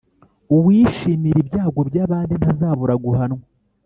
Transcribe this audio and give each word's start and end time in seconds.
uwishimira 0.55 1.37
ibyago 1.43 1.79
by’abandi 1.89 2.33
ntazabura 2.41 2.93
guhanwa 3.03 3.43